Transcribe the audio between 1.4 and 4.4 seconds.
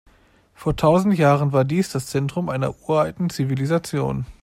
war dies das Zentrum einer uralten Zivilisation.